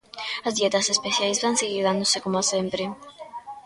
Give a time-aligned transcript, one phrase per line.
[0.47, 2.83] As dietas especiais van seguir dándose coma sempre.